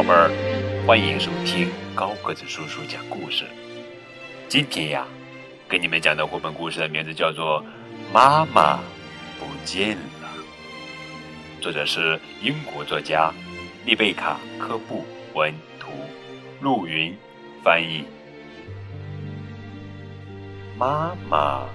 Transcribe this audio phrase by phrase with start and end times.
[0.00, 0.30] 宝贝儿，
[0.86, 3.44] 欢迎收听高个子叔叔讲故事。
[4.48, 5.06] 今天呀，
[5.68, 7.62] 给你们讲的绘本故事的名字叫做
[8.10, 8.78] 《妈妈
[9.38, 10.28] 不见了》，
[11.62, 13.30] 作者是英国作家
[13.84, 15.90] 丽贝卡·科布文图，
[16.62, 17.14] 陆云
[17.62, 18.06] 翻译。
[20.78, 21.66] 妈妈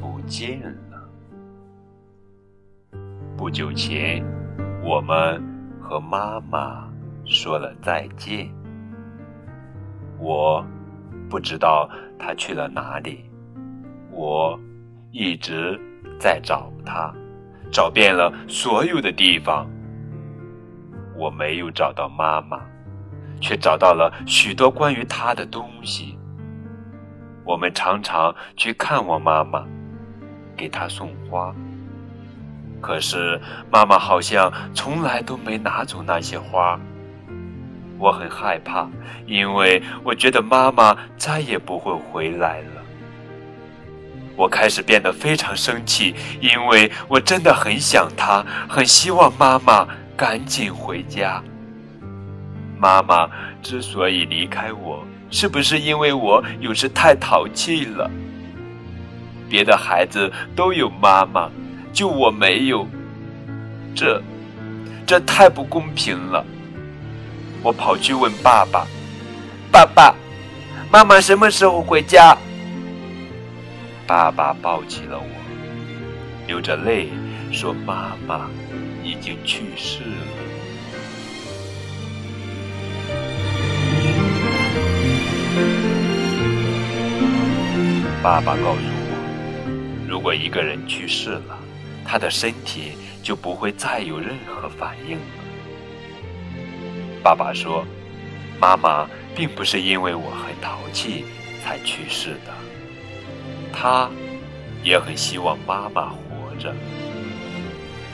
[0.00, 1.10] 不见了。
[3.36, 4.24] 不久前，
[4.80, 5.42] 我们
[5.82, 6.83] 和妈妈
[7.26, 8.48] 说了再见。
[10.18, 10.64] 我
[11.28, 11.88] 不知道
[12.18, 13.24] 她去了哪里，
[14.10, 14.58] 我
[15.10, 15.78] 一直
[16.18, 17.12] 在找她，
[17.70, 19.68] 找遍了所有的地方。
[21.16, 22.60] 我没有找到妈妈，
[23.40, 26.18] 却找到了许多关于她的东西。
[27.44, 29.66] 我们常常去看望妈妈，
[30.56, 31.54] 给她送花。
[32.80, 36.78] 可是妈妈好像从来都没拿走那些花。
[37.98, 38.88] 我很害怕，
[39.26, 42.82] 因为我觉得妈妈再也不会回来了。
[44.36, 51.42] 我开始变得非常生气，因为我真的很想她，很希望妈妈赶紧回家。
[52.78, 53.30] 妈妈
[53.62, 55.04] 之所以离开我。
[55.30, 58.08] 是不是因为我有时太淘气了？
[59.48, 61.50] 别的孩子都有妈妈，
[61.92, 62.86] 就我没有，
[63.96, 64.22] 这，
[65.04, 66.44] 这太不公平了。
[67.64, 68.86] 我跑去问爸爸
[69.72, 70.14] ：“爸爸，
[70.92, 72.36] 妈妈什么时候回家？”
[74.06, 75.26] 爸爸抱起了我，
[76.46, 77.08] 流着泪
[77.50, 78.50] 说：“妈妈
[79.02, 80.04] 已经去世了。”
[88.22, 91.58] 爸爸告诉我，如果一个人去世了，
[92.04, 95.43] 他的身体就不会再有任何反应了。
[97.24, 97.86] 爸爸说，
[98.60, 101.24] 妈妈并不是因为我很淘气
[101.64, 102.52] 才去世的，
[103.72, 104.10] 他
[104.82, 106.74] 也很希望妈妈活着。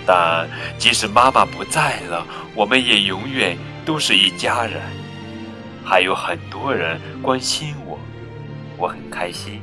[0.06, 0.48] 但
[0.78, 2.24] 即使妈妈不在了，
[2.54, 4.80] 我们也永远都是一家人，
[5.84, 7.98] 还有很多人关心我，
[8.76, 9.60] 我很开心。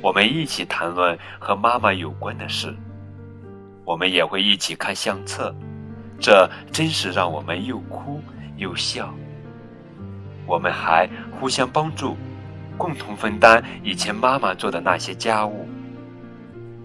[0.00, 2.72] 我们一起谈论和妈妈有关的事，
[3.84, 5.52] 我们也会一起看相册，
[6.20, 8.22] 这真是让我们又哭
[8.56, 9.12] 又笑。
[10.46, 12.16] 我们还互相帮助，
[12.76, 15.68] 共同分担以前妈妈做的那些家务。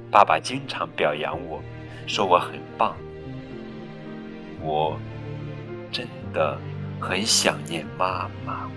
[0.10, 1.62] 爸爸经常表扬我，
[2.08, 2.96] 说我很棒。
[4.62, 4.98] 我
[5.92, 6.58] 真的
[7.00, 8.70] 很想念妈妈，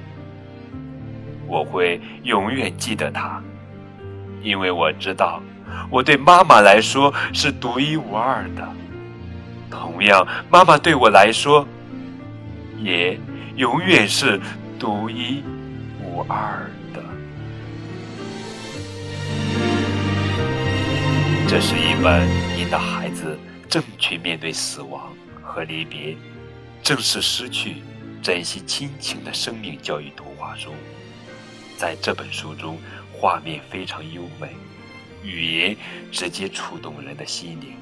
[1.47, 3.43] 我会永远记得她。
[4.43, 5.41] 因为我知道，
[5.91, 8.69] 我对妈妈来说是独一无二的，
[9.71, 11.67] 同样，妈妈对我来说，
[12.79, 13.19] 也
[13.57, 14.41] 永远是
[14.79, 15.43] 独一
[16.03, 17.03] 无二的。
[21.49, 25.13] 这是一本引导孩子正确面对死亡
[25.43, 26.17] 和离别，
[26.83, 27.77] 正视失去、
[28.23, 30.73] 珍惜亲情的生命教育图画书。
[31.77, 32.79] 在这本书中。
[33.21, 34.55] 画面非常优美，
[35.25, 35.77] 语言
[36.13, 37.75] 直接触动人的心灵，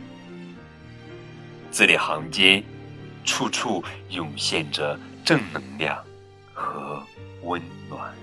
[1.76, 2.64] 字里行间，
[3.22, 6.02] 处处涌现着正能量
[6.54, 7.02] 和
[7.42, 8.14] 温暖。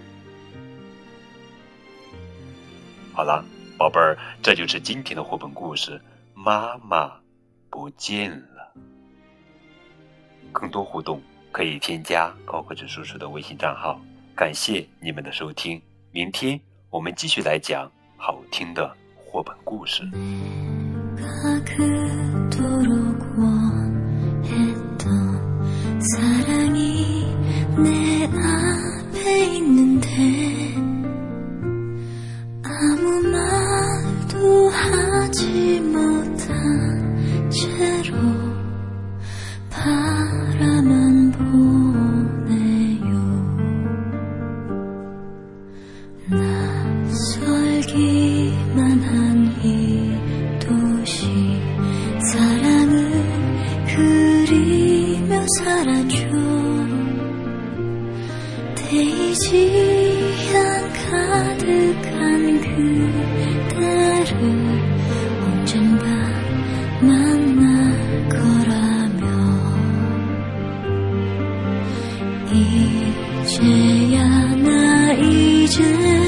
[3.14, 3.46] 好了，
[3.78, 6.00] 宝贝儿，这就是今天的绘本故事
[6.34, 7.14] 《妈妈
[7.70, 8.74] 不见了》。
[10.52, 11.22] 更多互动
[11.52, 14.02] 可以添加高个子叔叔的微信账号。
[14.36, 16.60] 感谢你们的收听，明天。
[16.90, 20.02] 我们继续来讲好听的绘本故事。
[26.00, 27.26] 사랑이
[27.78, 29.83] 내 앞에 있는
[55.60, 56.16] 살아줘
[58.76, 59.48] 데이지
[60.52, 60.58] 향
[61.10, 64.32] 가득한 그대를
[65.44, 66.06] 언젠가
[67.02, 69.24] 만날 거라며
[72.52, 74.24] 이제야
[74.56, 76.23] 나 이제